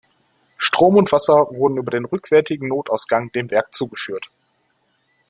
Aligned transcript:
Strom 0.57 0.97
und 0.97 1.11
Wasser 1.11 1.51
wurden 1.51 1.77
über 1.77 1.91
den 1.91 2.05
rückwärtigen 2.05 2.67
Notausgang 2.69 3.31
dem 3.33 3.51
Werk 3.51 3.71
zugeführt. 3.71 4.31